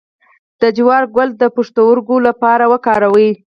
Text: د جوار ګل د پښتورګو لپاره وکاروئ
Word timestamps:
د 0.61 0.63
جوار 0.77 1.03
ګل 1.15 1.29
د 1.37 1.43
پښتورګو 1.55 2.17
لپاره 2.27 2.63
وکاروئ 2.73 3.31